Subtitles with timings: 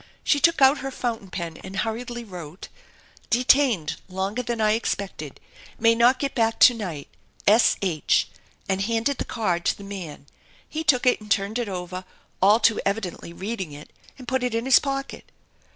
[0.23, 2.69] She took out her fountain pen and hurriedly wrote:
[3.29, 5.39] "Detained longer than I expected.
[5.77, 6.79] May not get back THE ENCHANTED
[7.45, 7.99] BARN 253 S.
[8.07, 8.27] H.,"
[8.67, 10.25] and handed the card to the man.
[10.67, 12.03] He took it and turned it over,
[12.41, 15.31] all too evidently reading it, and put it in his pocket.